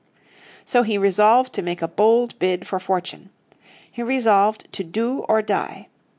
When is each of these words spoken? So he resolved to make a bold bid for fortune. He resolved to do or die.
So 0.65 0.81
he 0.81 0.97
resolved 0.97 1.53
to 1.53 1.61
make 1.61 1.83
a 1.83 1.87
bold 1.87 2.39
bid 2.39 2.65
for 2.65 2.79
fortune. 2.79 3.29
He 3.91 4.01
resolved 4.01 4.65
to 4.73 4.83
do 4.83 5.19
or 5.29 5.43
die. 5.43 5.89